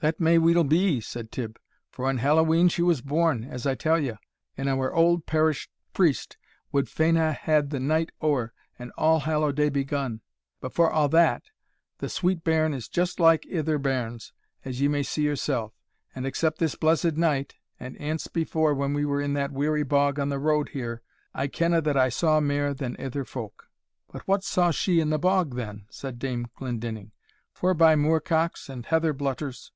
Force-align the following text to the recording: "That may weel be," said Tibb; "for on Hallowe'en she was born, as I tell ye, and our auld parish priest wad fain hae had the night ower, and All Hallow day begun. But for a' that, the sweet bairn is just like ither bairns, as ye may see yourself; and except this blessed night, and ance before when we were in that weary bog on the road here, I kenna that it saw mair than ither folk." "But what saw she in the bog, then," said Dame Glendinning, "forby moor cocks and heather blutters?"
"That 0.00 0.20
may 0.20 0.38
weel 0.38 0.62
be," 0.62 1.00
said 1.00 1.32
Tibb; 1.32 1.58
"for 1.90 2.06
on 2.06 2.18
Hallowe'en 2.18 2.68
she 2.68 2.82
was 2.82 3.02
born, 3.02 3.42
as 3.42 3.66
I 3.66 3.74
tell 3.74 3.98
ye, 3.98 4.12
and 4.56 4.68
our 4.68 4.94
auld 4.94 5.26
parish 5.26 5.68
priest 5.92 6.36
wad 6.70 6.88
fain 6.88 7.16
hae 7.16 7.32
had 7.32 7.70
the 7.70 7.80
night 7.80 8.10
ower, 8.20 8.52
and 8.78 8.92
All 8.96 9.18
Hallow 9.18 9.50
day 9.50 9.70
begun. 9.70 10.20
But 10.60 10.72
for 10.72 10.88
a' 10.94 11.08
that, 11.08 11.42
the 11.98 12.08
sweet 12.08 12.44
bairn 12.44 12.74
is 12.74 12.86
just 12.88 13.18
like 13.18 13.44
ither 13.46 13.76
bairns, 13.76 14.32
as 14.64 14.80
ye 14.80 14.86
may 14.86 15.02
see 15.02 15.22
yourself; 15.24 15.72
and 16.14 16.24
except 16.24 16.60
this 16.60 16.76
blessed 16.76 17.16
night, 17.16 17.56
and 17.80 17.96
ance 18.00 18.28
before 18.28 18.74
when 18.74 18.94
we 18.94 19.04
were 19.04 19.20
in 19.20 19.32
that 19.32 19.50
weary 19.50 19.82
bog 19.82 20.20
on 20.20 20.28
the 20.28 20.38
road 20.38 20.68
here, 20.68 21.02
I 21.34 21.48
kenna 21.48 21.80
that 21.82 21.96
it 21.96 22.12
saw 22.12 22.38
mair 22.38 22.72
than 22.72 22.94
ither 23.00 23.24
folk." 23.24 23.64
"But 24.12 24.28
what 24.28 24.44
saw 24.44 24.70
she 24.70 25.00
in 25.00 25.10
the 25.10 25.18
bog, 25.18 25.56
then," 25.56 25.86
said 25.90 26.20
Dame 26.20 26.46
Glendinning, 26.54 27.10
"forby 27.52 27.96
moor 27.96 28.20
cocks 28.20 28.68
and 28.68 28.86
heather 28.86 29.12
blutters?" 29.12 29.72